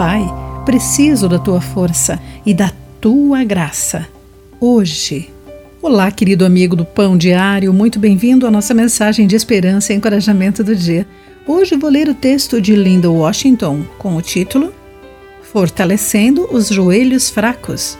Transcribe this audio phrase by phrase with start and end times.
[0.00, 0.24] Pai,
[0.64, 4.08] preciso da tua força e da tua graça.
[4.58, 5.28] Hoje.
[5.82, 10.64] Olá, querido amigo do Pão Diário, muito bem-vindo à nossa mensagem de esperança e encorajamento
[10.64, 11.06] do dia.
[11.46, 14.72] Hoje vou ler o texto de Linda Washington com o título
[15.42, 17.98] Fortalecendo os Joelhos Fracos.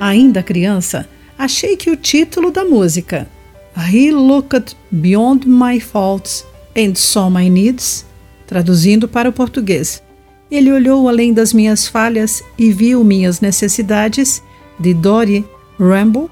[0.00, 1.08] Ainda criança,
[1.38, 3.28] achei que o título da música
[3.76, 6.44] He Looked Beyond My Faults
[6.76, 8.04] and Saw My Needs,
[8.46, 10.02] traduzindo para o português,
[10.50, 14.42] ele olhou além das minhas falhas e viu minhas necessidades,
[14.78, 15.44] de Dory
[15.78, 16.30] Rambo,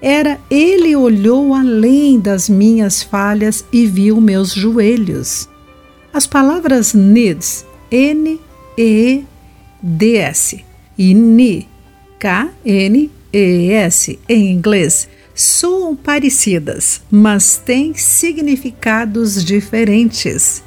[0.00, 5.48] era ele olhou além das minhas falhas e viu meus joelhos.
[6.12, 8.38] As palavras needs, N
[8.76, 9.24] E
[9.82, 10.62] D S
[10.98, 11.68] e ni,
[12.18, 20.62] K N E S em inglês soam parecidas, mas têm significados diferentes.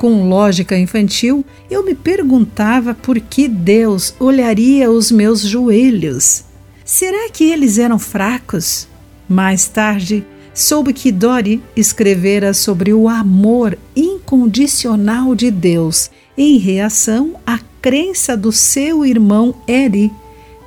[0.00, 6.42] Com lógica infantil, eu me perguntava por que Deus olharia os meus joelhos.
[6.82, 8.88] Será que eles eram fracos?
[9.28, 17.58] Mais tarde, soube que Dory escrevera sobre o amor incondicional de Deus em reação à
[17.82, 20.10] crença do seu irmão Eri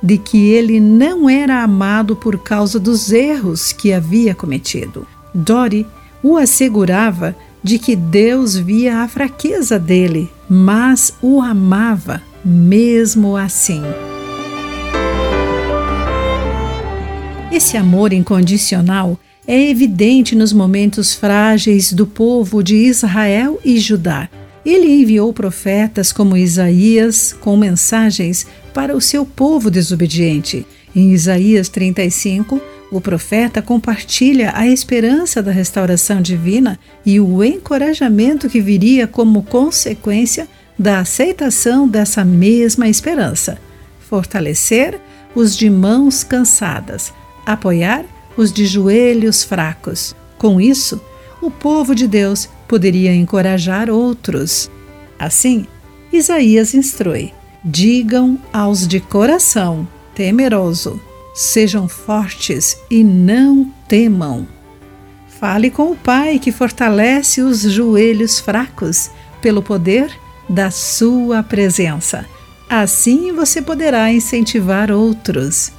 [0.00, 5.04] de que ele não era amado por causa dos erros que havia cometido.
[5.34, 5.84] Dory
[6.22, 13.82] o assegurava de que Deus via a fraqueza dele, mas o amava mesmo assim.
[17.50, 24.28] Esse amor incondicional é evidente nos momentos frágeis do povo de Israel e Judá.
[24.64, 30.66] Ele enviou profetas como Isaías com mensagens para o seu povo desobediente.
[30.94, 32.60] Em Isaías 35,
[32.94, 40.46] o profeta compartilha a esperança da restauração divina e o encorajamento que viria como consequência
[40.78, 43.58] da aceitação dessa mesma esperança.
[43.98, 45.00] Fortalecer
[45.34, 47.12] os de mãos cansadas,
[47.44, 48.04] apoiar
[48.36, 50.14] os de joelhos fracos.
[50.38, 51.00] Com isso,
[51.42, 54.70] o povo de Deus poderia encorajar outros.
[55.18, 55.66] Assim,
[56.12, 57.32] Isaías instrui:
[57.64, 59.84] digam aos de coração
[60.14, 61.00] temeroso,
[61.34, 64.46] sejam fortes e não temam.
[65.40, 69.10] Fale com o Pai que fortalece os joelhos fracos
[69.42, 70.10] pelo poder
[70.48, 72.24] da sua presença.
[72.70, 75.72] Assim você poderá incentivar outros.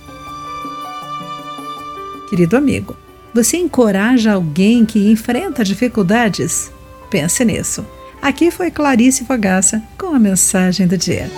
[2.29, 2.95] Querido amigo,
[3.33, 6.71] você encoraja alguém que enfrenta dificuldades?
[7.09, 7.85] Pense nisso.
[8.21, 11.29] Aqui foi Clarice Fogaça com a mensagem do dia.